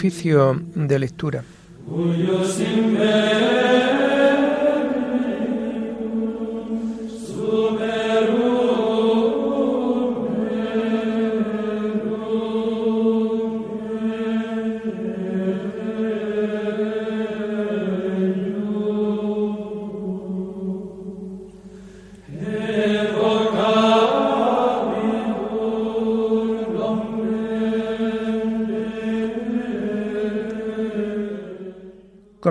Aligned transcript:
Oficio 0.00 0.58
de 0.74 0.98
lectura. 0.98 1.44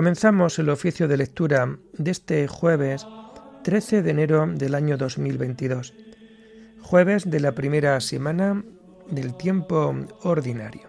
Comenzamos 0.00 0.58
el 0.58 0.70
oficio 0.70 1.08
de 1.08 1.18
lectura 1.18 1.76
de 1.92 2.10
este 2.10 2.48
jueves 2.48 3.06
13 3.64 4.00
de 4.00 4.10
enero 4.10 4.46
del 4.46 4.74
año 4.74 4.96
2022, 4.96 5.92
jueves 6.80 7.30
de 7.30 7.38
la 7.38 7.52
primera 7.52 8.00
semana 8.00 8.64
del 9.10 9.36
tiempo 9.36 9.94
ordinario. 10.22 10.88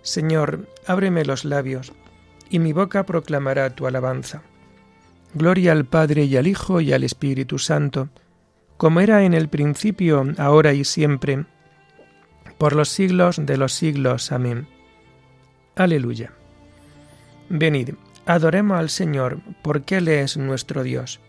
Señor, 0.00 0.66
ábreme 0.86 1.26
los 1.26 1.44
labios, 1.44 1.92
y 2.48 2.58
mi 2.58 2.72
boca 2.72 3.04
proclamará 3.04 3.68
tu 3.74 3.86
alabanza. 3.86 4.42
Gloria 5.34 5.72
al 5.72 5.84
Padre 5.84 6.24
y 6.24 6.36
al 6.36 6.46
Hijo 6.46 6.80
y 6.80 6.92
al 6.92 7.02
Espíritu 7.02 7.58
Santo, 7.58 8.08
como 8.76 9.00
era 9.00 9.24
en 9.24 9.34
el 9.34 9.48
principio, 9.48 10.24
ahora 10.38 10.72
y 10.72 10.84
siempre, 10.84 11.44
por 12.58 12.74
los 12.74 12.88
siglos 12.88 13.44
de 13.44 13.56
los 13.56 13.72
siglos. 13.72 14.30
Amén. 14.30 14.68
Aleluya. 15.74 16.32
Venid, 17.48 17.90
adoremos 18.26 18.78
al 18.78 18.90
Señor, 18.90 19.40
porque 19.62 19.96
Él 19.96 20.08
es 20.08 20.36
nuestro 20.36 20.82
Dios. 20.82 21.20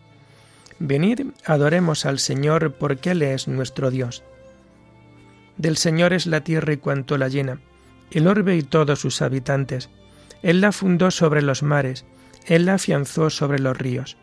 Venid, 0.78 1.22
adoremos 1.46 2.06
al 2.06 2.20
Señor, 2.20 2.74
porque 2.74 3.12
Él 3.12 3.24
es 3.24 3.48
nuestro 3.48 3.90
Dios. 3.90 4.24
Del 5.58 5.78
Señor 5.78 6.14
es 6.14 6.28
la 6.28 6.42
tierra 6.42 6.74
y 6.74 6.78
cuanto 6.78 7.18
la 7.18 7.28
llena, 7.28 7.60
el 8.12 8.28
orbe 8.28 8.56
y 8.56 8.62
todos 8.62 9.00
sus 9.00 9.22
habitantes. 9.22 9.90
Él 10.44 10.62
la 10.62 10.72
fundó 10.72 11.12
sobre 11.12 11.42
los 11.42 11.64
mares, 11.64 12.06
él 12.46 12.70
afianzó 12.70 13.30
sobre 13.30 13.60
los 13.60 13.78
ríos. 13.78 14.18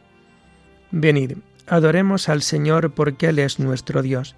Venid, 0.91 1.39
adoremos 1.67 2.29
al 2.29 2.43
Señor 2.43 2.93
porque 2.93 3.29
Él 3.29 3.39
es 3.39 3.59
nuestro 3.59 4.03
Dios. 4.03 4.37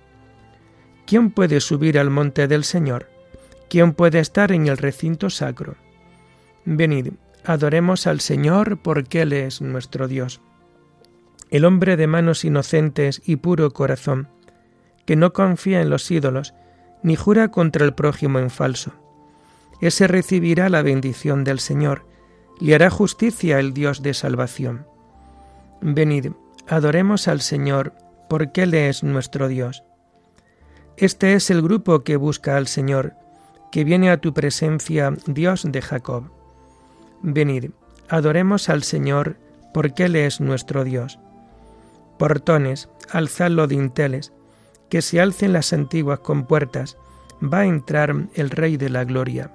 ¿Quién 1.06 1.30
puede 1.30 1.60
subir 1.60 1.98
al 1.98 2.10
monte 2.10 2.48
del 2.48 2.64
Señor? 2.64 3.10
¿Quién 3.68 3.92
puede 3.92 4.20
estar 4.20 4.52
en 4.52 4.68
el 4.68 4.78
recinto 4.78 5.30
sacro? 5.30 5.76
Venid, 6.64 7.12
adoremos 7.44 8.06
al 8.06 8.20
Señor 8.20 8.78
porque 8.78 9.22
Él 9.22 9.32
es 9.32 9.60
nuestro 9.60 10.08
Dios. 10.08 10.40
El 11.50 11.64
hombre 11.66 11.96
de 11.96 12.06
manos 12.06 12.44
inocentes 12.44 13.20
y 13.26 13.36
puro 13.36 13.72
corazón, 13.72 14.28
que 15.04 15.16
no 15.16 15.32
confía 15.32 15.82
en 15.82 15.90
los 15.90 16.10
ídolos, 16.10 16.54
ni 17.02 17.16
jura 17.16 17.48
contra 17.48 17.84
el 17.84 17.92
prójimo 17.92 18.38
en 18.38 18.48
falso. 18.48 18.92
Ese 19.80 20.06
recibirá 20.06 20.70
la 20.70 20.80
bendición 20.80 21.44
del 21.44 21.60
Señor, 21.60 22.06
le 22.60 22.74
hará 22.74 22.90
justicia 22.90 23.58
el 23.58 23.74
Dios 23.74 24.02
de 24.02 24.14
salvación. 24.14 24.86
Venid, 25.80 26.32
adoremos 26.66 27.28
al 27.28 27.40
Señor, 27.40 27.92
porque 28.28 28.62
Él 28.62 28.74
es 28.74 29.02
nuestro 29.02 29.48
Dios. 29.48 29.84
Este 30.96 31.34
es 31.34 31.50
el 31.50 31.62
grupo 31.62 32.04
que 32.04 32.16
busca 32.16 32.56
al 32.56 32.68
Señor, 32.68 33.14
que 33.72 33.84
viene 33.84 34.10
a 34.10 34.20
tu 34.20 34.32
presencia, 34.32 35.12
Dios 35.26 35.66
de 35.66 35.82
Jacob. 35.82 36.30
Venid, 37.22 37.70
adoremos 38.08 38.68
al 38.68 38.82
Señor, 38.82 39.36
porque 39.72 40.04
Él 40.04 40.16
es 40.16 40.40
nuestro 40.40 40.84
Dios. 40.84 41.18
Portones, 42.18 42.88
alzad 43.10 43.50
los 43.50 43.68
dinteles, 43.68 44.32
que 44.88 45.02
se 45.02 45.20
alcen 45.20 45.52
las 45.52 45.72
antiguas 45.72 46.20
compuertas, 46.20 46.96
va 47.42 47.60
a 47.60 47.66
entrar 47.66 48.14
el 48.34 48.50
Rey 48.50 48.76
de 48.76 48.90
la 48.90 49.04
Gloria. 49.04 49.50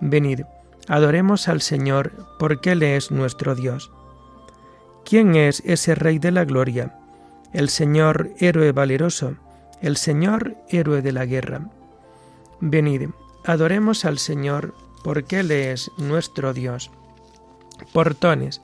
Venid, 0.00 0.40
Adoremos 0.88 1.48
al 1.48 1.62
Señor, 1.62 2.12
porque 2.38 2.72
Él 2.72 2.82
es 2.82 3.10
nuestro 3.10 3.54
Dios. 3.54 3.90
¿Quién 5.04 5.34
es 5.34 5.62
ese 5.64 5.94
Rey 5.94 6.18
de 6.18 6.30
la 6.30 6.44
Gloria? 6.44 6.98
El 7.52 7.68
Señor 7.68 8.30
héroe 8.38 8.72
valeroso, 8.72 9.36
el 9.80 9.96
Señor 9.96 10.56
héroe 10.68 11.02
de 11.02 11.12
la 11.12 11.26
guerra. 11.26 11.68
Venid, 12.60 13.10
adoremos 13.44 14.04
al 14.04 14.18
Señor, 14.18 14.74
porque 15.04 15.40
Él 15.40 15.50
es 15.50 15.90
nuestro 15.98 16.52
Dios. 16.52 16.90
Portones, 17.92 18.62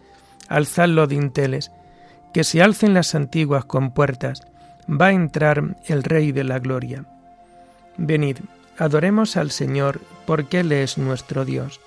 alzad 0.49 0.89
los 0.89 1.09
dinteles, 1.09 1.71
que 2.33 2.45
se 2.45 2.63
alcen 2.63 2.95
las 2.95 3.15
antiguas 3.15 3.65
compuertas, 3.65 4.43
va 4.89 5.07
a 5.07 5.13
entrar 5.13 5.77
el 5.87 6.03
Rey 6.03 6.33
de 6.33 6.45
la 6.45 6.59
Gloria. 6.59 7.05
Venid, 7.97 8.39
adoremos 8.79 9.37
al 9.37 9.51
Señor, 9.51 10.01
porque 10.27 10.61
Él 10.61 10.73
es 10.73 10.99
nuestro 10.99 11.45
Dios. 11.45 11.81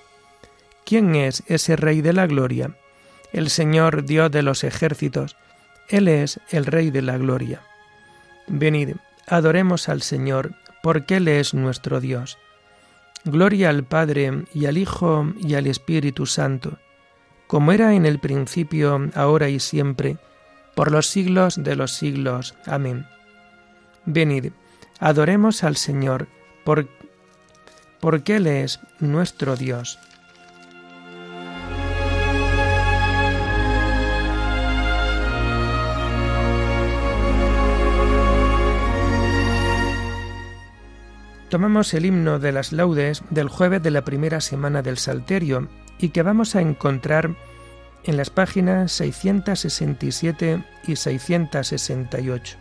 ¿Quién 0.86 1.16
es 1.16 1.44
ese 1.48 1.76
Rey 1.76 2.02
de 2.02 2.14
la 2.14 2.28
Gloria? 2.28 2.76
El 3.34 3.50
Señor 3.50 4.06
Dios 4.06 4.30
de 4.30 4.44
los 4.44 4.64
ejércitos. 4.64 5.36
Él 5.90 6.08
es 6.08 6.40
el 6.52 6.68
Rey 6.68 6.92
de 6.92 7.02
la 7.02 7.18
Gloria. 7.18 7.62
Venid, 8.48 8.96
adoremos 9.28 9.90
al 9.90 10.04
Señor, 10.04 10.54
porque 10.84 11.16
Él 11.18 11.28
es 11.28 11.56
nuestro 11.56 12.00
Dios. 12.00 12.38
Gloria 13.24 13.70
al 13.70 13.84
Padre 13.84 14.44
y 14.54 14.68
al 14.68 14.78
Hijo 14.78 15.34
y 15.40 15.56
al 15.56 15.66
Espíritu 15.66 16.28
Santo, 16.28 16.78
como 17.48 17.72
era 17.72 17.96
en 17.96 18.06
el 18.06 18.20
principio, 18.20 19.10
ahora 19.16 19.50
y 19.50 19.60
siempre, 19.60 20.18
por 20.76 20.92
los 20.92 21.08
siglos 21.08 21.64
de 21.64 21.76
los 21.76 21.94
siglos. 21.94 22.54
Amén. 22.68 23.08
Venid, 24.06 24.52
adoremos 25.00 25.64
al 25.64 25.78
Señor, 25.78 26.28
porque 26.64 28.36
Él 28.36 28.46
es 28.46 28.80
nuestro 29.00 29.56
Dios. 29.56 29.98
Tomamos 41.50 41.94
el 41.94 42.06
himno 42.06 42.40
de 42.40 42.52
las 42.52 42.72
laudes 42.72 43.24
del 43.30 43.50
jueves 43.50 43.82
de 43.84 43.92
la 43.92 44.04
primera 44.04 44.42
semana 44.42 44.82
del 44.82 44.98
Salterio 44.98 45.68
y 46.00 46.10
que 46.10 46.24
vamos 46.24 46.56
a 46.56 46.62
encontrar 46.62 47.36
en 48.04 48.18
las 48.18 48.30
páginas 48.30 48.92
667 48.92 50.64
y 50.88 50.96
668. 50.96 52.58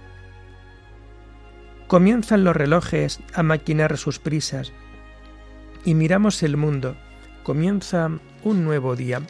Comienzan 1.86 2.44
los 2.44 2.56
relojes 2.56 3.20
a 3.34 3.42
maquinar 3.42 3.98
sus 3.98 4.18
prisas 4.18 4.72
y 5.84 5.94
miramos 5.94 6.42
el 6.42 6.56
mundo. 6.56 6.96
Comienza 7.42 8.10
un 8.42 8.64
nuevo 8.64 8.96
día. 8.96 9.20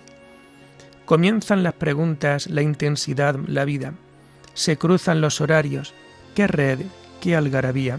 Comienzan 1.05 1.63
las 1.63 1.75
preguntas, 1.75 2.49
la 2.49 2.63
intensidad, 2.63 3.37
la 3.47 3.65
vida. 3.65 3.95
Se 4.55 4.77
cruzan 4.79 5.21
los 5.21 5.41
horarios. 5.41 5.95
¡Qué 6.35 6.47
red! 6.47 6.81
¡Qué 7.21 7.35
algarabía! 7.35 7.99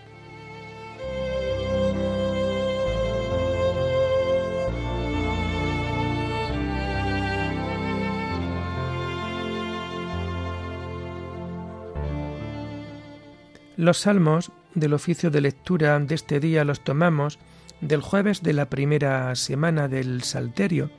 Los 13.81 13.97
salmos 13.97 14.51
del 14.75 14.93
oficio 14.93 15.31
de 15.31 15.41
lectura 15.41 15.99
de 15.99 16.13
este 16.13 16.39
día 16.39 16.63
los 16.63 16.83
tomamos 16.83 17.39
del 17.81 18.03
jueves 18.03 18.43
de 18.43 18.53
la 18.53 18.69
primera 18.69 19.33
semana 19.33 19.87
del 19.87 20.21
Salterio 20.21 20.91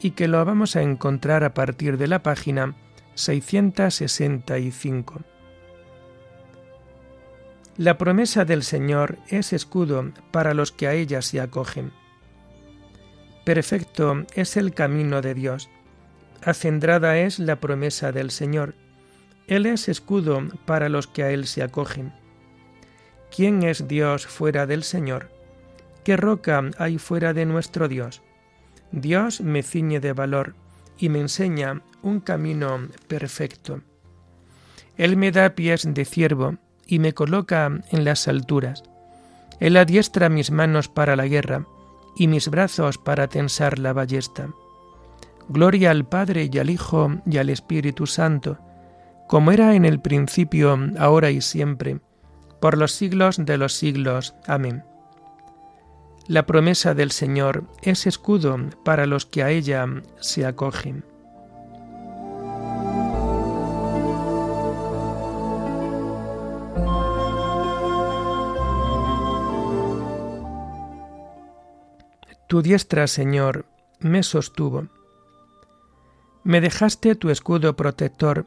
y 0.00 0.10
que 0.10 0.26
lo 0.26 0.44
vamos 0.44 0.74
a 0.74 0.82
encontrar 0.82 1.44
a 1.44 1.54
partir 1.54 1.98
de 1.98 2.08
la 2.08 2.24
página 2.24 2.74
665. 3.14 5.20
La 7.76 7.96
promesa 7.96 8.44
del 8.44 8.64
Señor 8.64 9.18
es 9.28 9.52
escudo 9.52 10.10
para 10.32 10.52
los 10.52 10.72
que 10.72 10.88
a 10.88 10.94
ella 10.94 11.22
se 11.22 11.40
acogen. 11.40 11.92
Perfecto 13.44 14.24
es 14.34 14.56
el 14.56 14.74
camino 14.74 15.22
de 15.22 15.34
Dios. 15.34 15.70
Acendrada 16.42 17.18
es 17.18 17.38
la 17.38 17.60
promesa 17.60 18.10
del 18.10 18.32
Señor. 18.32 18.74
Él 19.46 19.66
es 19.66 19.88
escudo 19.88 20.42
para 20.64 20.88
los 20.88 21.06
que 21.06 21.22
a 21.22 21.30
Él 21.30 21.46
se 21.46 21.62
acogen. 21.62 22.12
¿Quién 23.34 23.62
es 23.62 23.86
Dios 23.86 24.26
fuera 24.26 24.66
del 24.66 24.82
Señor? 24.82 25.30
¿Qué 26.04 26.16
roca 26.16 26.62
hay 26.78 26.98
fuera 26.98 27.32
de 27.32 27.46
nuestro 27.46 27.88
Dios? 27.88 28.22
Dios 28.92 29.40
me 29.40 29.62
ciñe 29.62 30.00
de 30.00 30.12
valor 30.12 30.54
y 30.98 31.08
me 31.08 31.20
enseña 31.20 31.82
un 32.02 32.20
camino 32.20 32.88
perfecto. 33.08 33.80
Él 34.96 35.16
me 35.16 35.32
da 35.32 35.50
pies 35.50 35.86
de 35.86 36.04
ciervo 36.04 36.56
y 36.86 36.98
me 36.98 37.12
coloca 37.12 37.66
en 37.90 38.04
las 38.04 38.28
alturas. 38.28 38.82
Él 39.60 39.76
adiestra 39.76 40.28
mis 40.28 40.50
manos 40.50 40.88
para 40.88 41.16
la 41.16 41.26
guerra 41.26 41.66
y 42.16 42.28
mis 42.28 42.48
brazos 42.48 42.98
para 42.98 43.28
tensar 43.28 43.78
la 43.78 43.92
ballesta. 43.92 44.48
Gloria 45.48 45.90
al 45.90 46.06
Padre 46.06 46.48
y 46.50 46.58
al 46.58 46.70
Hijo 46.70 47.20
y 47.26 47.36
al 47.38 47.50
Espíritu 47.50 48.06
Santo, 48.06 48.58
como 49.26 49.52
era 49.52 49.74
en 49.74 49.84
el 49.84 50.00
principio, 50.00 50.78
ahora 50.98 51.30
y 51.30 51.40
siempre, 51.40 52.00
por 52.60 52.78
los 52.78 52.92
siglos 52.92 53.36
de 53.44 53.58
los 53.58 53.74
siglos. 53.74 54.34
Amén. 54.46 54.84
La 56.28 56.46
promesa 56.46 56.94
del 56.94 57.12
Señor 57.12 57.64
es 57.82 58.06
escudo 58.06 58.56
para 58.84 59.06
los 59.06 59.26
que 59.26 59.42
a 59.42 59.50
ella 59.50 59.86
se 60.20 60.44
acogen. 60.44 61.04
Tu 72.48 72.62
diestra, 72.62 73.08
Señor, 73.08 73.66
me 73.98 74.22
sostuvo. 74.22 74.86
Me 76.44 76.60
dejaste 76.60 77.16
tu 77.16 77.30
escudo 77.30 77.74
protector, 77.74 78.46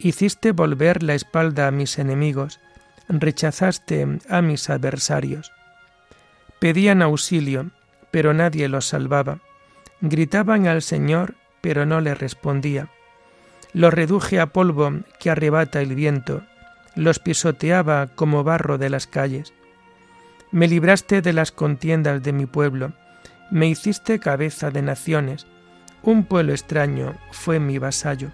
hiciste 0.00 0.52
volver 0.52 1.02
la 1.02 1.14
espalda 1.14 1.68
a 1.68 1.70
mis 1.70 1.98
enemigos, 1.98 2.60
rechazaste 3.08 4.18
a 4.28 4.42
mis 4.42 4.70
adversarios. 4.70 5.52
Pedían 6.58 7.02
auxilio, 7.02 7.70
pero 8.10 8.34
nadie 8.34 8.68
los 8.68 8.86
salvaba. 8.86 9.40
Gritaban 10.00 10.66
al 10.66 10.82
Señor, 10.82 11.34
pero 11.60 11.86
no 11.86 12.00
le 12.00 12.14
respondía. 12.14 12.88
Los 13.72 13.92
reduje 13.92 14.40
a 14.40 14.46
polvo 14.46 14.92
que 15.18 15.30
arrebata 15.30 15.80
el 15.80 15.94
viento, 15.94 16.42
los 16.96 17.18
pisoteaba 17.18 18.08
como 18.08 18.42
barro 18.42 18.78
de 18.78 18.90
las 18.90 19.06
calles. 19.06 19.52
Me 20.50 20.66
libraste 20.66 21.22
de 21.22 21.32
las 21.32 21.52
contiendas 21.52 22.22
de 22.22 22.32
mi 22.32 22.46
pueblo, 22.46 22.92
me 23.50 23.68
hiciste 23.68 24.18
cabeza 24.18 24.70
de 24.70 24.82
naciones, 24.82 25.46
un 26.02 26.24
pueblo 26.24 26.52
extraño 26.52 27.14
fue 27.30 27.60
mi 27.60 27.78
vasallo. 27.78 28.30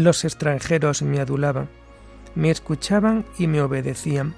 Los 0.00 0.24
extranjeros 0.24 1.02
me 1.02 1.20
adulaban, 1.20 1.68
me 2.34 2.50
escuchaban 2.50 3.26
y 3.38 3.48
me 3.48 3.60
obedecían. 3.60 4.34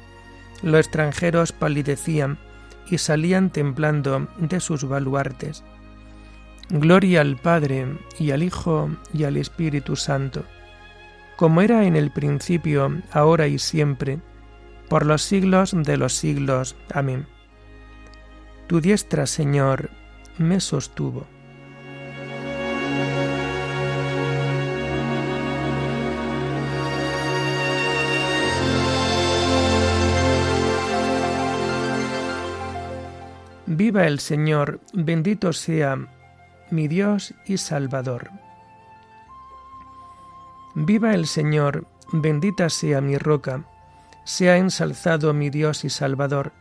Los 0.60 0.80
extranjeros 0.80 1.52
palidecían 1.52 2.36
y 2.90 2.98
salían 2.98 3.48
temblando 3.50 4.26
de 4.38 4.58
sus 4.58 4.82
baluartes. 4.88 5.62
Gloria 6.68 7.20
al 7.20 7.36
Padre 7.36 7.96
y 8.18 8.32
al 8.32 8.42
Hijo 8.42 8.90
y 9.14 9.22
al 9.22 9.36
Espíritu 9.36 9.94
Santo, 9.94 10.42
como 11.36 11.62
era 11.62 11.84
en 11.84 11.94
el 11.94 12.10
principio, 12.10 13.00
ahora 13.12 13.46
y 13.46 13.60
siempre, 13.60 14.18
por 14.88 15.06
los 15.06 15.22
siglos 15.22 15.76
de 15.76 15.96
los 15.96 16.14
siglos. 16.14 16.74
Amén. 16.92 17.28
Tu 18.66 18.80
diestra, 18.80 19.28
Señor, 19.28 19.90
me 20.38 20.58
sostuvo. 20.58 21.24
Viva 33.92 34.06
el 34.06 34.20
Señor, 34.20 34.80
bendito 34.94 35.52
sea 35.52 35.98
mi 36.70 36.88
Dios 36.88 37.34
y 37.44 37.58
Salvador. 37.58 38.30
Viva 40.74 41.12
el 41.12 41.26
Señor, 41.26 41.84
bendita 42.10 42.70
sea 42.70 43.02
mi 43.02 43.18
roca, 43.18 43.66
sea 44.24 44.56
ensalzado 44.56 45.34
mi 45.34 45.50
Dios 45.50 45.84
y 45.84 45.90
Salvador 45.90 46.52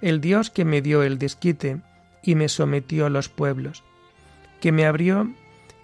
el 0.00 0.22
Dios 0.22 0.48
que 0.48 0.64
me 0.64 0.80
dio 0.80 1.02
el 1.02 1.18
desquite 1.18 1.82
y 2.22 2.34
me 2.34 2.48
sometió 2.48 3.04
a 3.04 3.10
los 3.10 3.28
pueblos, 3.28 3.84
que 4.62 4.72
me 4.72 4.86
abrió, 4.86 5.30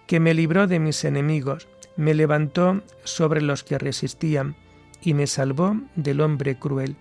que 0.06 0.18
me 0.18 0.32
libró 0.32 0.66
de 0.66 0.78
mis 0.78 1.04
enemigos, 1.04 1.68
me 1.98 2.14
levantó 2.14 2.80
sobre 3.04 3.42
los 3.42 3.64
que 3.64 3.76
resistían 3.76 4.56
y 5.02 5.12
me 5.12 5.26
salvó 5.26 5.76
del 5.94 6.22
hombre 6.22 6.58
cruel. 6.58 6.96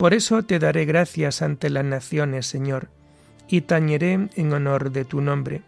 Por 0.00 0.14
eso 0.14 0.42
te 0.42 0.58
daré 0.58 0.86
gracias 0.86 1.42
ante 1.42 1.68
las 1.68 1.84
naciones, 1.84 2.46
Señor, 2.46 2.88
y 3.48 3.60
tañeré 3.60 4.30
en 4.34 4.52
honor 4.54 4.92
de 4.92 5.04
tu 5.04 5.20
nombre. 5.20 5.60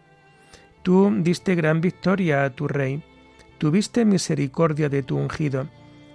Tú 0.81 1.13
diste 1.19 1.53
gran 1.53 1.81
victoria 1.81 2.43
a 2.43 2.49
tu 2.49 2.67
rey, 2.67 3.03
tuviste 3.59 4.05
misericordia 4.05 4.89
de 4.89 5.03
tu 5.03 5.17
ungido, 5.17 5.69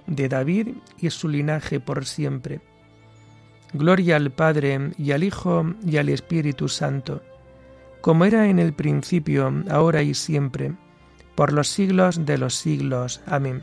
de 0.09 0.29
David 0.29 0.71
y 0.99 1.11
su 1.11 1.29
linaje 1.29 1.79
por 1.79 2.07
siempre 2.07 2.61
Gloria 3.73 4.17
al 4.17 4.33
Padre 4.33 4.93
y 4.99 5.13
al 5.13 5.23
Hijo 5.23 5.75
y 5.87 5.99
al 5.99 6.09
Espíritu 6.09 6.69
Santo, 6.69 7.23
como 8.01 8.25
era 8.25 8.49
en 8.49 8.59
el 8.59 8.73
principio, 8.73 9.53
ahora 9.71 10.03
y 10.03 10.15
siempre, 10.15 10.73
por 11.37 11.53
los 11.53 11.69
siglos 11.69 12.25
de 12.25 12.39
los 12.39 12.57
siglos. 12.57 13.21
Amén. 13.27 13.63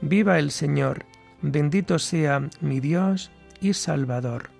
Viva 0.00 0.38
el 0.38 0.50
Señor, 0.50 1.04
bendito 1.42 1.98
sea 1.98 2.48
mi 2.60 2.80
Dios 2.80 3.30
y 3.60 3.74
Salvador. 3.74 4.50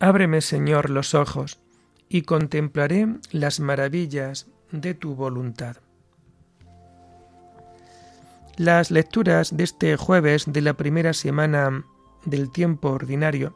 Ábreme, 0.00 0.40
Señor, 0.40 0.90
los 0.90 1.14
ojos 1.14 1.60
y 2.08 2.22
contemplaré 2.22 3.06
las 3.30 3.60
maravillas 3.60 4.48
de 4.72 4.94
tu 4.94 5.14
voluntad. 5.14 5.76
Las 8.56 8.90
lecturas 8.90 9.56
de 9.56 9.62
este 9.62 9.96
jueves 9.96 10.44
de 10.48 10.60
la 10.60 10.74
primera 10.74 11.12
semana 11.12 11.86
del 12.24 12.50
tiempo 12.50 12.90
ordinario 12.90 13.54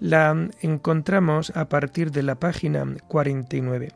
la 0.00 0.48
encontramos 0.60 1.52
a 1.56 1.68
partir 1.68 2.10
de 2.10 2.22
la 2.22 2.36
página 2.36 2.84
49. 3.08 3.92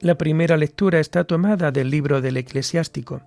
La 0.00 0.16
primera 0.16 0.56
lectura 0.56 0.98
está 0.98 1.24
tomada 1.24 1.70
del 1.70 1.90
libro 1.90 2.20
del 2.20 2.36
eclesiástico, 2.36 3.22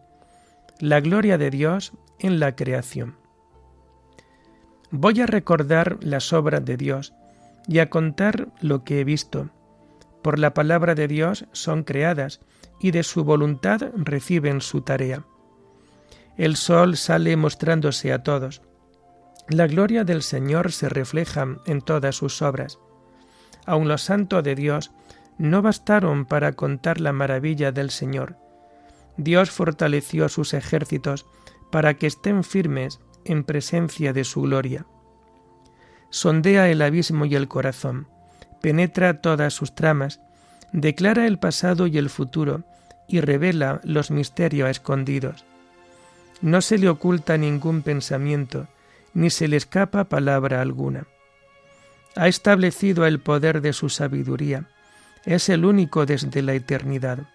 La 0.79 0.99
gloria 0.99 1.37
de 1.37 1.49
Dios 1.49 1.93
en 2.19 2.39
la 2.39 2.55
creación. 2.55 3.15
Voy 4.91 5.21
a 5.21 5.25
recordar 5.25 5.97
las 6.01 6.33
obras 6.33 6.63
de 6.65 6.77
Dios, 6.77 7.13
y 7.67 7.79
a 7.79 7.89
contar 7.89 8.49
lo 8.61 8.83
que 8.83 8.99
he 8.99 9.03
visto. 9.03 9.49
Por 10.21 10.39
la 10.39 10.53
palabra 10.53 10.95
de 10.95 11.07
Dios 11.07 11.45
son 11.51 11.83
creadas 11.83 12.41
y 12.79 12.91
de 12.91 13.03
su 13.03 13.23
voluntad 13.23 13.81
reciben 13.95 14.61
su 14.61 14.81
tarea. 14.81 15.25
El 16.37 16.55
sol 16.55 16.97
sale 16.97 17.37
mostrándose 17.37 18.11
a 18.11 18.23
todos. 18.23 18.61
La 19.47 19.67
gloria 19.67 20.03
del 20.03 20.23
Señor 20.23 20.71
se 20.71 20.89
refleja 20.89 21.45
en 21.67 21.81
todas 21.81 22.15
sus 22.15 22.41
obras. 22.41 22.79
Aun 23.65 23.87
los 23.87 24.01
santos 24.01 24.43
de 24.43 24.55
Dios 24.55 24.91
no 25.37 25.61
bastaron 25.61 26.25
para 26.25 26.53
contar 26.53 26.99
la 26.99 27.11
maravilla 27.11 27.71
del 27.71 27.91
Señor. 27.91 28.37
Dios 29.17 29.51
fortaleció 29.51 30.29
sus 30.29 30.53
ejércitos 30.53 31.25
para 31.71 31.93
que 31.93 32.07
estén 32.07 32.43
firmes 32.43 32.99
en 33.23 33.43
presencia 33.43 34.13
de 34.13 34.23
su 34.23 34.41
gloria. 34.41 34.85
sondea 36.09 36.69
el 36.69 36.81
abismo 36.81 37.25
y 37.25 37.35
el 37.35 37.47
corazón, 37.47 38.07
penetra 38.61 39.21
todas 39.21 39.53
sus 39.53 39.75
tramas, 39.75 40.21
declara 40.71 41.27
el 41.27 41.37
pasado 41.39 41.87
y 41.87 41.97
el 41.97 42.09
futuro, 42.09 42.63
y 43.07 43.19
revela 43.19 43.81
los 43.83 44.11
misterios 44.11 44.69
escondidos. 44.69 45.45
No 46.41 46.61
se 46.61 46.77
le 46.77 46.87
oculta 46.89 47.37
ningún 47.37 47.81
pensamiento, 47.81 48.67
ni 49.15 49.31
se 49.31 49.47
le 49.47 49.57
escapa 49.57 50.03
palabra 50.03 50.61
alguna. 50.61 51.07
Ha 52.15 52.27
establecido 52.27 53.07
el 53.07 53.19
poder 53.19 53.61
de 53.61 53.73
su 53.73 53.89
sabiduría, 53.89 54.69
es 55.25 55.49
el 55.49 55.65
único 55.65 56.05
desde 56.05 56.43
la 56.43 56.53
eternidad. 56.53 57.27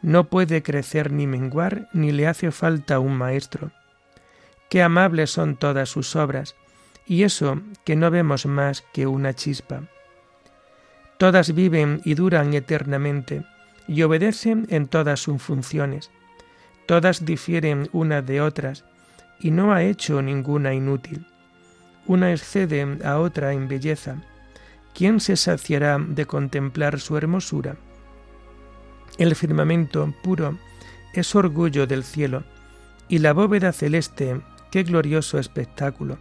No 0.00 0.30
puede 0.30 0.62
crecer 0.62 1.12
ni 1.12 1.26
menguar, 1.26 1.88
ni 1.92 2.12
le 2.12 2.26
hace 2.26 2.50
falta 2.50 2.98
un 3.00 3.16
maestro. 3.16 3.72
Qué 4.70 4.82
amables 4.82 5.30
son 5.30 5.56
todas 5.56 5.88
sus 5.90 6.16
obras, 6.16 6.56
y 7.06 7.24
eso 7.24 7.60
que 7.84 7.96
no 7.96 8.10
vemos 8.10 8.46
más 8.46 8.84
que 8.92 9.06
una 9.06 9.34
chispa. 9.34 9.82
Todas 11.18 11.54
viven 11.54 12.00
y 12.04 12.14
duran 12.14 12.54
eternamente, 12.54 13.44
y 13.88 14.02
obedecen 14.02 14.66
en 14.70 14.86
todas 14.86 15.20
sus 15.20 15.42
funciones. 15.42 16.10
Todas 16.86 17.24
difieren 17.24 17.88
unas 17.92 18.24
de 18.24 18.40
otras, 18.40 18.84
y 19.40 19.50
no 19.50 19.72
ha 19.72 19.82
hecho 19.82 20.22
ninguna 20.22 20.74
inútil. 20.74 21.26
Una 22.06 22.32
excede 22.32 22.98
a 23.04 23.18
otra 23.18 23.52
en 23.52 23.68
belleza. 23.68 24.16
¿Quién 24.94 25.20
se 25.20 25.36
saciará 25.36 25.98
de 25.98 26.26
contemplar 26.26 27.00
su 27.00 27.16
hermosura? 27.16 27.76
El 29.18 29.34
firmamento 29.34 30.14
puro 30.22 30.58
es 31.12 31.34
orgullo 31.34 31.86
del 31.86 32.04
cielo, 32.04 32.44
y 33.08 33.18
la 33.18 33.32
bóveda 33.32 33.72
celeste, 33.72 34.40
qué 34.70 34.82
glorioso 34.82 35.38
espectáculo. 35.38 36.18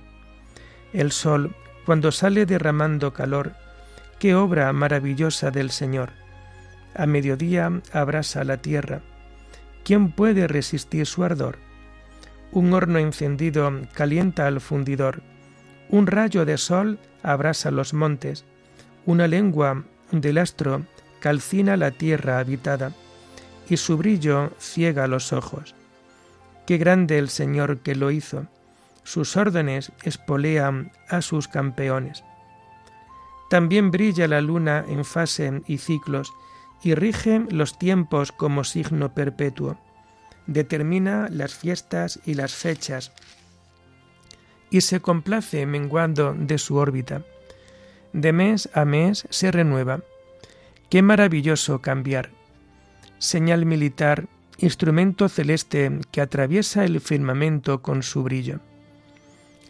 El 0.94 1.12
sol, 1.12 1.56
cuando 1.86 2.12
sale 2.12 2.46
derramando 2.46 3.14
calor, 3.14 3.54
qué 4.20 4.36
obra 4.36 4.72
maravillosa 4.72 5.52
del 5.52 5.72
Señor. 5.72 6.12
A 6.96 7.06
mediodía 7.06 7.82
abrasa 7.92 8.44
la 8.44 8.58
tierra. 8.58 9.02
¿Quién 9.84 10.12
puede 10.12 10.48
resistir 10.48 11.06
su 11.06 11.24
ardor? 11.24 11.65
Un 12.52 12.74
horno 12.74 13.00
encendido 13.00 13.72
calienta 13.94 14.48
al 14.48 14.62
fundidor. 14.62 15.22
Un 15.90 16.08
rayo 16.08 16.46
de 16.46 16.58
sol 16.58 17.00
abrasa 17.22 17.72
los 17.72 17.94
montes. 17.94 18.46
Una 19.06 19.28
lengua 19.28 19.84
del 20.12 20.38
astro 20.38 20.84
calcina 21.20 21.76
la 21.76 21.92
tierra 21.92 22.40
habitada, 22.40 22.92
y 23.68 23.78
su 23.78 23.98
brillo 23.98 24.52
ciega 24.60 25.08
los 25.08 25.34
ojos. 25.34 25.76
Qué 26.66 26.78
grande 26.78 27.18
el 27.18 27.30
Señor 27.30 27.80
que 27.80 27.96
lo 27.96 28.12
hizo. 28.12 28.48
Sus 29.04 29.38
órdenes 29.38 29.92
espolean 30.04 30.92
a 31.10 31.22
sus 31.22 31.48
campeones. 31.48 32.24
También 33.50 33.92
brilla 33.92 34.28
la 34.28 34.42
luna 34.42 34.84
en 34.88 35.06
fase 35.06 35.62
y 35.68 35.78
ciclos, 35.78 36.34
y 36.84 36.96
rige 36.96 37.46
los 37.50 37.78
tiempos 37.78 38.32
como 38.32 38.64
signo 38.64 39.14
perpetuo. 39.14 39.78
Determina 40.48 41.28
las 41.30 41.56
fiestas 41.56 42.20
y 42.26 42.36
las 42.36 42.54
fechas, 42.54 43.12
y 44.70 44.82
se 44.82 45.00
complace 45.00 45.66
menguando 45.66 46.34
de 46.34 46.58
su 46.58 46.76
órbita. 46.76 47.22
De 48.14 48.34
mes 48.34 48.70
a 48.74 48.86
mes 48.86 49.28
se 49.30 49.52
renueva. 49.52 50.02
Qué 50.90 51.02
maravilloso 51.02 51.82
cambiar. 51.82 52.30
Señal 53.18 53.66
militar, 53.66 54.28
instrumento 54.58 55.30
celeste 55.30 56.00
que 56.12 56.22
atraviesa 56.22 56.86
el 56.86 57.02
firmamento 57.02 57.82
con 57.82 58.04
su 58.04 58.24
brillo. 58.24 58.60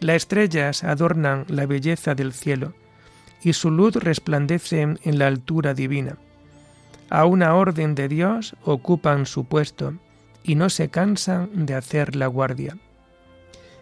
Las 0.00 0.16
estrellas 0.16 0.84
adornan 0.84 1.44
la 1.48 1.66
belleza 1.66 2.14
del 2.14 2.32
cielo, 2.32 2.74
y 3.42 3.52
su 3.52 3.70
luz 3.70 3.94
resplandece 3.96 4.82
en 4.82 5.18
la 5.18 5.26
altura 5.26 5.74
divina. 5.74 6.18
A 7.08 7.24
una 7.24 7.54
orden 7.54 7.94
de 7.94 8.08
Dios 8.08 8.56
ocupan 8.64 9.26
su 9.26 9.44
puesto, 9.44 9.94
y 10.46 10.54
no 10.54 10.70
se 10.70 10.88
cansan 10.88 11.66
de 11.66 11.74
hacer 11.74 12.14
la 12.14 12.28
guardia. 12.28 12.78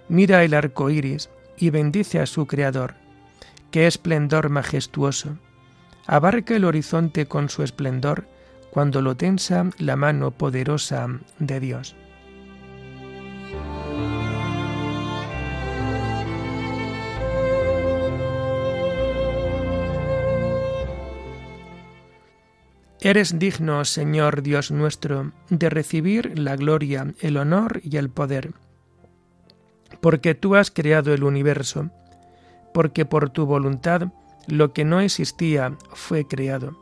Mira 0.09 0.42
el 0.44 0.54
arco 0.54 0.88
iris 0.90 1.28
y 1.59 1.71
bendice 1.71 2.21
a 2.21 2.26
su 2.26 2.47
Creador. 2.47 2.94
Qué 3.71 3.87
esplendor 3.87 4.49
majestuoso. 4.49 5.38
Abarca 6.06 6.56
el 6.56 6.64
horizonte 6.64 7.26
con 7.26 7.49
su 7.49 7.62
esplendor 7.62 8.26
cuando 8.71 9.02
lo 9.02 9.16
tensa 9.16 9.71
la 9.78 9.97
mano 9.97 10.30
poderosa 10.30 11.09
de 11.38 11.61
Dios. 11.61 11.94
Eres 23.04 23.38
digno, 23.38 23.84
Señor 23.84 24.40
Dios 24.40 24.70
nuestro, 24.70 25.32
de 25.50 25.68
recibir 25.68 26.38
la 26.38 26.56
gloria, 26.56 27.12
el 27.20 27.37
honor 27.37 27.82
y 27.84 27.99
el 27.99 28.08
poder, 28.08 28.54
porque 30.00 30.34
tú 30.34 30.54
has 30.54 30.70
creado 30.70 31.12
el 31.12 31.23
universo, 31.23 31.90
porque 32.73 33.04
por 33.04 33.28
tu 33.28 33.44
voluntad 33.44 34.08
lo 34.46 34.73
que 34.73 34.87
no 34.87 35.00
existía 35.00 35.76
fue 35.92 36.26
creado. 36.26 36.78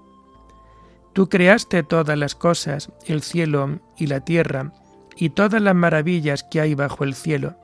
Tú 1.12 1.28
creaste 1.28 1.82
todas 1.82 2.16
las 2.16 2.36
cosas, 2.36 2.92
el 3.08 3.22
cielo 3.22 3.80
y 3.98 4.06
la 4.06 4.20
tierra, 4.20 4.72
y 5.16 5.30
todas 5.30 5.60
las 5.60 5.74
maravillas 5.74 6.44
que 6.44 6.60
hay 6.60 6.76
bajo 6.76 7.02
el 7.02 7.14
cielo, 7.14 7.56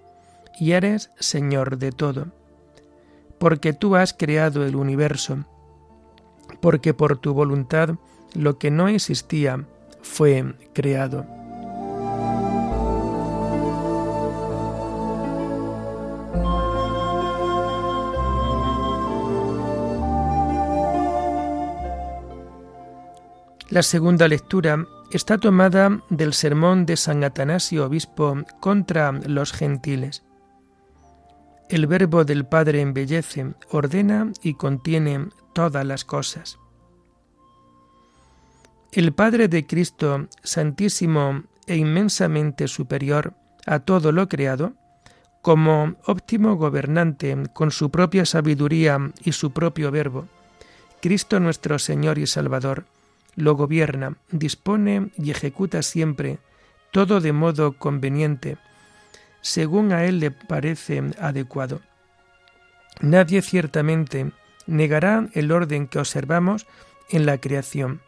y 0.59 0.73
eres 0.73 1.13
Señor 1.21 1.79
de 1.79 1.93
todo. 1.93 2.27
Porque 3.39 3.73
tú 3.73 3.95
has 3.95 4.15
creado 4.15 4.67
el 4.67 4.75
universo, 4.75 5.45
porque 6.61 6.93
por 6.93 7.19
tu 7.19 7.35
voluntad 7.35 7.95
lo 8.35 8.59
que 8.59 8.71
no 8.71 8.89
existía 8.89 9.65
fue 10.03 10.55
creado. 10.73 11.27
La 23.71 23.83
segunda 23.83 24.27
lectura 24.29 24.87
está 25.13 25.37
tomada 25.37 26.03
del 26.09 26.33
sermón 26.33 26.87
de 26.87 26.97
San 26.97 27.23
Atanasio 27.23 27.85
Obispo 27.85 28.35
contra 28.61 29.13
los 29.13 29.53
gentiles. 29.53 30.25
El 31.69 31.87
verbo 31.87 32.25
del 32.25 32.47
Padre 32.47 32.81
embellece, 32.81 33.53
ordena 33.71 34.33
y 34.43 34.55
contiene 34.55 35.29
todas 35.53 35.85
las 35.85 36.07
cosas. 36.07 36.59
El 38.91 39.13
Padre 39.13 39.49
de 39.49 39.67
Cristo, 39.67 40.29
santísimo 40.43 41.43
e 41.67 41.77
inmensamente 41.77 42.69
superior 42.69 43.35
a 43.67 43.81
todo 43.81 44.13
lo 44.13 44.29
creado, 44.29 44.73
como 45.43 45.97
óptimo 46.07 46.57
gobernante 46.57 47.37
con 47.53 47.71
su 47.71 47.91
propia 47.91 48.25
sabiduría 48.25 48.99
y 49.23 49.33
su 49.33 49.53
propio 49.53 49.91
verbo, 49.91 50.27
Cristo 51.03 51.39
nuestro 51.39 51.79
Señor 51.79 52.19
y 52.19 52.27
Salvador, 52.27 52.87
lo 53.37 53.55
gobierna, 53.57 54.17
dispone 54.31 55.11
y 55.19 55.31
ejecuta 55.33 55.83
siempre 55.83 56.39
todo 56.91 57.21
de 57.21 57.35
modo 57.35 57.75
conveniente, 57.75 58.57
según 59.43 59.93
a 59.93 60.07
él 60.07 60.19
le 60.19 60.31
parece 60.31 61.03
adecuado. 61.21 61.83
Nadie 63.03 63.43
ciertamente 63.43 64.33
negará 64.67 65.29
el 65.35 65.53
orden 65.53 65.89
que 65.89 65.99
observamos 65.99 66.67
en 67.11 67.27
la 67.27 67.37
creación 67.37 68.01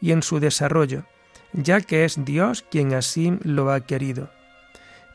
y 0.00 0.12
en 0.12 0.22
su 0.22 0.40
desarrollo, 0.40 1.04
ya 1.52 1.80
que 1.80 2.04
es 2.04 2.24
Dios 2.24 2.64
quien 2.70 2.94
así 2.94 3.38
lo 3.42 3.70
ha 3.70 3.80
querido. 3.80 4.30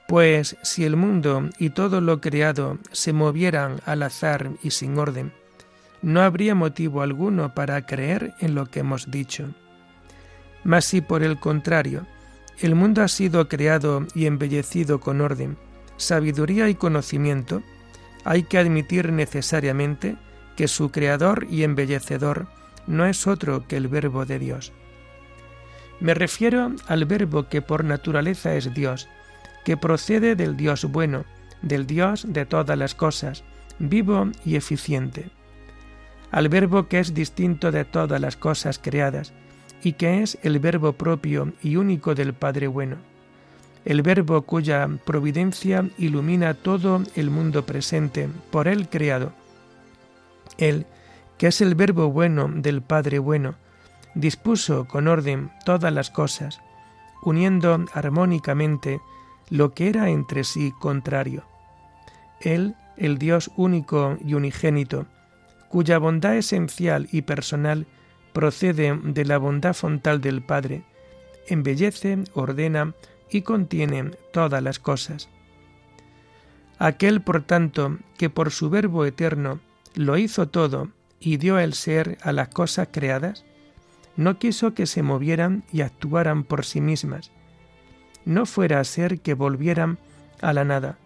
Pues 0.08 0.58
si 0.64 0.84
el 0.84 0.96
mundo 0.96 1.50
y 1.58 1.70
todo 1.70 2.02
lo 2.02 2.20
creado 2.20 2.78
se 2.92 3.14
movieran 3.14 3.80
al 3.86 4.04
azar 4.04 4.52
y 4.62 4.72
sin 4.72 4.98
orden, 4.98 5.32
no 6.02 6.22
habría 6.22 6.54
motivo 6.54 7.02
alguno 7.02 7.54
para 7.54 7.86
creer 7.86 8.34
en 8.40 8.56
lo 8.56 8.66
que 8.66 8.82
hemos 8.82 9.10
dicho. 9.10 9.54
Mas 10.64 10.86
si 10.86 11.02
por 11.02 11.24
el 11.24 11.40
contrario, 11.40 12.06
el 12.60 12.76
mundo 12.76 13.02
ha 13.02 13.08
sido 13.08 13.48
creado 13.48 14.06
y 14.14 14.26
embellecido 14.26 15.00
con 15.00 15.22
orden, 15.22 15.58
sabiduría 15.98 16.70
y 16.70 16.76
conocimiento, 16.76 17.64
hay 18.26 18.44
que 18.44 18.58
admitir 18.58 19.12
necesariamente 19.12 20.16
que 20.56 20.68
su 20.68 20.92
creador 20.92 21.48
y 21.50 21.64
embellecedor 21.64 22.48
no 22.88 23.06
es 23.06 23.28
otro 23.28 23.68
que 23.68 23.78
el 23.78 23.88
verbo 23.88 24.26
de 24.26 24.40
Dios. 24.40 24.72
Me 26.00 26.14
refiero 26.14 26.72
al 26.88 27.06
verbo 27.06 27.48
que 27.48 27.62
por 27.62 27.84
naturaleza 27.84 28.56
es 28.56 28.74
Dios, 28.74 29.08
que 29.64 29.78
procede 29.78 30.36
del 30.36 30.58
Dios 30.58 30.86
bueno, 30.86 31.26
del 31.62 31.88
Dios 31.88 32.26
de 32.28 32.46
todas 32.46 32.78
las 32.78 32.96
cosas, 32.96 33.44
vivo 33.80 34.30
y 34.46 34.56
eficiente. 34.56 35.30
Al 36.32 36.50
verbo 36.50 36.88
que 36.88 37.00
es 37.00 37.14
distinto 37.14 37.72
de 37.72 37.86
todas 37.86 38.20
las 38.20 38.36
cosas 38.36 38.80
creadas, 38.80 39.34
y 39.84 39.94
que 39.94 40.24
es 40.24 40.38
el 40.44 40.60
verbo 40.60 40.94
propio 40.94 41.54
y 41.62 41.76
único 41.76 42.16
del 42.16 42.34
Padre 42.34 42.68
bueno. 42.68 42.98
El 43.86 44.02
verbo 44.02 44.42
cuya 44.44 44.90
providencia 45.06 45.90
ilumina 45.98 46.54
todo 46.54 47.04
el 47.16 47.30
mundo 47.30 47.66
presente, 47.66 48.30
por 48.50 48.68
él 48.68 48.88
creado 48.90 49.34
Él, 50.58 50.86
que 51.38 51.48
es 51.48 51.62
el 51.62 51.76
verbo 51.76 52.10
bueno 52.10 52.50
del 52.50 52.82
Padre 52.82 53.20
bueno, 53.20 53.56
dispuso 54.16 54.86
con 54.86 55.08
orden 55.08 55.52
todas 55.66 55.92
las 55.92 56.10
cosas, 56.10 56.62
uniendo 57.24 57.86
armónicamente 57.94 59.02
lo 59.50 59.74
que 59.74 59.90
era 59.90 60.10
entre 60.10 60.44
sí 60.44 60.74
contrario. 60.80 61.44
Él, 62.42 62.76
el 62.98 63.18
Dios 63.18 63.52
único 63.56 64.18
y 64.24 64.34
unigénito, 64.34 65.06
cuya 65.70 65.98
bondad 65.98 66.36
esencial 66.36 67.08
y 67.12 67.24
personal 67.24 67.88
procede 68.34 68.96
de 69.04 69.26
la 69.26 69.38
bondad 69.38 69.74
fontal 69.74 70.22
del 70.22 70.44
Padre, 70.44 70.84
embellece, 71.48 72.24
ordena 72.34 72.94
y 73.30 73.42
contiene 73.42 74.12
todas 74.32 74.62
las 74.62 74.80
cosas. 74.80 75.30
Aquel, 76.80 77.22
por 77.22 77.44
tanto, 77.44 77.98
que 78.18 78.30
por 78.30 78.52
su 78.52 78.70
Verbo 78.70 79.06
eterno 79.06 79.60
lo 79.96 80.18
hizo 80.18 80.48
todo 80.50 80.90
y 81.24 81.38
dio 81.38 81.58
el 81.58 81.74
ser 81.74 82.18
a 82.22 82.34
las 82.34 82.50
cosas 82.50 82.90
creadas, 82.92 83.46
no 84.18 84.38
quiso 84.40 84.74
que 84.74 84.86
se 84.86 85.04
movieran 85.04 85.64
y 85.72 85.82
actuaran 85.82 86.44
por 86.44 86.66
sí 86.66 86.82
mismas, 86.82 87.32
no 88.26 88.46
fuera 88.46 88.80
a 88.80 88.84
ser 88.84 89.22
que 89.22 89.34
volvieran 89.34 89.98
a 90.42 90.52
la 90.52 90.66
nada, 90.66 90.98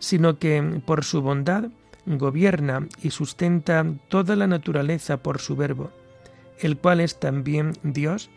sino 0.00 0.38
que 0.38 0.82
por 0.84 1.04
su 1.04 1.22
bondad 1.22 1.70
gobierna 2.06 2.88
y 3.02 3.10
sustenta 3.10 3.86
toda 4.08 4.34
la 4.34 4.48
naturaleza 4.48 5.18
por 5.18 5.40
su 5.40 5.54
verbo, 5.54 5.92
el 6.58 6.76
cual 6.76 7.00
es 7.00 7.20
también 7.20 7.74
Dios, 7.84 8.30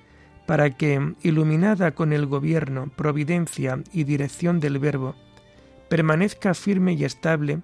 para 0.46 0.70
que, 0.78 1.16
iluminada 1.24 1.92
con 1.92 2.14
el 2.14 2.28
gobierno, 2.28 2.92
providencia 2.96 3.80
y 3.92 4.04
dirección 4.04 4.60
del 4.60 4.78
verbo, 4.78 5.16
permanezca 5.90 6.54
firme 6.54 6.94
y 6.94 7.04
estable 7.04 7.62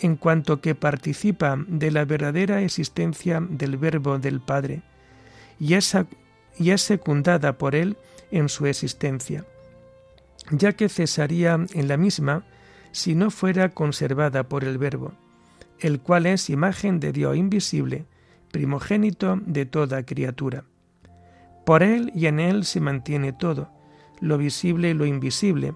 en 0.00 0.16
cuanto 0.16 0.60
que 0.60 0.74
participa 0.74 1.58
de 1.66 1.90
la 1.90 2.04
verdadera 2.04 2.62
existencia 2.62 3.40
del 3.40 3.76
verbo 3.76 4.18
del 4.18 4.40
Padre, 4.40 4.82
y 5.58 5.74
es, 5.74 5.94
secundada 6.76 7.58
por 7.58 7.74
él 7.74 7.96
en 8.30 8.48
su 8.48 8.66
existencia, 8.66 9.44
ya 10.50 10.72
que 10.72 10.88
cesaría 10.88 11.58
en 11.72 11.88
la 11.88 11.96
misma 11.96 12.44
si 12.92 13.14
no 13.14 13.30
fuera 13.30 13.70
conservada 13.70 14.44
por 14.44 14.64
el 14.64 14.78
verbo, 14.78 15.12
el 15.80 16.00
cual 16.00 16.26
es 16.26 16.50
imagen 16.50 17.00
de 17.00 17.12
Dios 17.12 17.36
invisible, 17.36 18.06
primogénito 18.50 19.38
de 19.44 19.66
toda 19.66 20.04
criatura. 20.04 20.64
Por 21.66 21.82
él 21.82 22.12
y 22.14 22.26
en 22.26 22.40
él 22.40 22.64
se 22.64 22.80
mantiene 22.80 23.32
todo, 23.32 23.70
lo 24.20 24.38
visible 24.38 24.90
y 24.90 24.94
lo 24.94 25.06
invisible, 25.06 25.74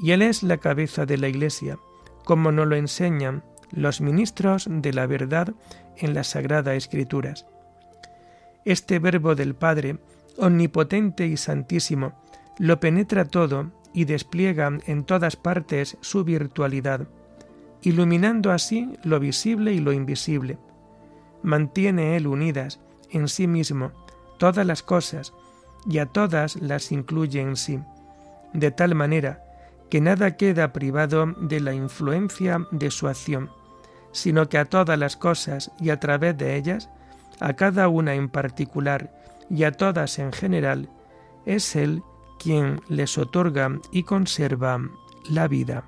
y 0.00 0.12
él 0.12 0.22
es 0.22 0.42
la 0.42 0.58
cabeza 0.58 1.06
de 1.06 1.18
la 1.18 1.28
Iglesia, 1.28 1.78
como 2.24 2.52
nos 2.52 2.66
lo 2.66 2.76
enseñan 2.76 3.42
los 3.72 4.00
ministros 4.00 4.66
de 4.70 4.92
la 4.92 5.06
verdad 5.06 5.54
en 5.96 6.14
las 6.14 6.28
Sagradas 6.28 6.74
Escrituras. 6.74 7.46
Este 8.64 8.98
verbo 8.98 9.34
del 9.34 9.54
Padre, 9.54 9.98
omnipotente 10.36 11.26
y 11.26 11.36
santísimo, 11.36 12.12
lo 12.58 12.80
penetra 12.80 13.24
todo 13.24 13.70
y 13.92 14.04
despliega 14.04 14.70
en 14.86 15.04
todas 15.04 15.36
partes 15.36 15.96
su 16.00 16.24
virtualidad, 16.24 17.08
iluminando 17.82 18.52
así 18.52 18.92
lo 19.02 19.18
visible 19.18 19.72
y 19.72 19.80
lo 19.80 19.92
invisible. 19.92 20.58
Mantiene 21.42 22.16
Él 22.16 22.26
unidas 22.26 22.80
en 23.10 23.28
sí 23.28 23.46
mismo 23.46 23.92
todas 24.38 24.66
las 24.66 24.82
cosas 24.82 25.32
y 25.88 25.98
a 25.98 26.06
todas 26.06 26.56
las 26.56 26.92
incluye 26.92 27.40
en 27.40 27.56
sí, 27.56 27.80
de 28.52 28.70
tal 28.70 28.94
manera 28.94 29.44
que 29.88 30.00
nada 30.00 30.36
queda 30.36 30.72
privado 30.72 31.26
de 31.40 31.60
la 31.60 31.74
influencia 31.74 32.66
de 32.70 32.90
su 32.90 33.08
acción, 33.08 33.50
sino 34.12 34.48
que 34.48 34.58
a 34.58 34.64
todas 34.64 34.98
las 34.98 35.16
cosas 35.16 35.70
y 35.80 35.90
a 35.90 36.00
través 36.00 36.36
de 36.36 36.56
ellas, 36.56 36.90
a 37.40 37.54
cada 37.54 37.88
una 37.88 38.14
en 38.14 38.28
particular 38.28 39.12
y 39.48 39.64
a 39.64 39.72
todas 39.72 40.18
en 40.18 40.32
general, 40.32 40.88
es 41.46 41.76
Él 41.76 42.02
quien 42.38 42.80
les 42.88 43.18
otorga 43.18 43.78
y 43.92 44.02
conserva 44.04 44.80
la 45.28 45.48
vida. 45.48 45.84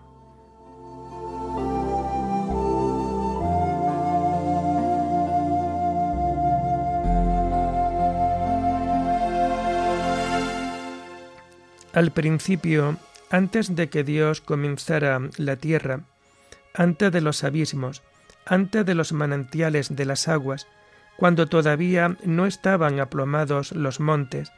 Al 11.92 12.10
principio, 12.10 12.96
antes 13.30 13.76
de 13.76 13.90
que 13.90 14.02
Dios 14.02 14.40
comenzara 14.40 15.20
la 15.36 15.56
tierra, 15.56 16.00
antes 16.74 17.12
de 17.12 17.20
los 17.20 17.44
abismos, 17.44 18.02
antes 18.46 18.84
de 18.84 18.94
los 18.94 19.12
manantiales 19.12 19.94
de 19.94 20.04
las 20.04 20.28
aguas, 20.28 20.66
cuando 21.16 21.46
todavía 21.46 22.16
no 22.24 22.46
estaban 22.46 23.00
aplomados 23.00 23.72
los 23.72 24.00
montes, 24.00 24.52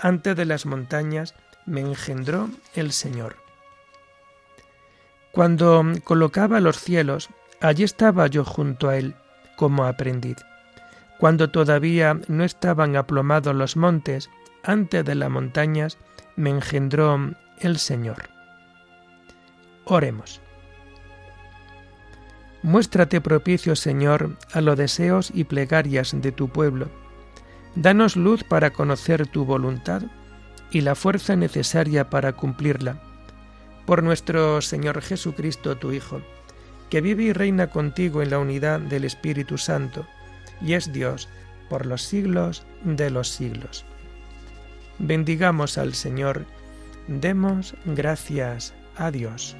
antes 0.00 0.36
de 0.36 0.44
las 0.44 0.66
montañas, 0.66 1.34
me 1.66 1.80
engendró 1.80 2.50
el 2.74 2.92
Señor. 2.92 3.36
Cuando 5.32 5.84
colocaba 6.04 6.60
los 6.60 6.78
cielos, 6.78 7.28
allí 7.60 7.84
estaba 7.84 8.26
yo 8.26 8.44
junto 8.44 8.88
a 8.88 8.96
él, 8.96 9.14
como 9.56 9.84
aprendiz. 9.84 10.36
Cuando 11.18 11.50
todavía 11.50 12.20
no 12.28 12.44
estaban 12.44 12.96
aplomados 12.96 13.54
los 13.54 13.76
montes, 13.76 14.30
antes 14.62 15.04
de 15.04 15.14
las 15.14 15.30
montañas, 15.30 15.98
me 16.36 16.50
engendró 16.50 17.34
el 17.60 17.78
Señor. 17.78 18.28
Oremos. 19.84 20.40
Muéstrate 22.64 23.20
propicio, 23.20 23.76
Señor, 23.76 24.38
a 24.54 24.62
los 24.62 24.78
deseos 24.78 25.30
y 25.34 25.44
plegarias 25.44 26.16
de 26.18 26.32
tu 26.32 26.48
pueblo. 26.48 26.88
Danos 27.74 28.16
luz 28.16 28.42
para 28.42 28.70
conocer 28.70 29.26
tu 29.26 29.44
voluntad 29.44 30.04
y 30.70 30.80
la 30.80 30.94
fuerza 30.94 31.36
necesaria 31.36 32.08
para 32.08 32.32
cumplirla. 32.32 33.02
Por 33.84 34.02
nuestro 34.02 34.62
Señor 34.62 35.02
Jesucristo, 35.02 35.76
tu 35.76 35.92
Hijo, 35.92 36.22
que 36.88 37.02
vive 37.02 37.24
y 37.24 37.32
reina 37.34 37.68
contigo 37.68 38.22
en 38.22 38.30
la 38.30 38.38
unidad 38.38 38.80
del 38.80 39.04
Espíritu 39.04 39.58
Santo, 39.58 40.06
y 40.62 40.72
es 40.72 40.90
Dios 40.90 41.28
por 41.68 41.84
los 41.84 42.00
siglos 42.00 42.64
de 42.82 43.10
los 43.10 43.28
siglos. 43.28 43.84
Bendigamos 44.98 45.76
al 45.76 45.92
Señor, 45.92 46.46
demos 47.08 47.74
gracias 47.84 48.72
a 48.96 49.10
Dios. 49.10 49.54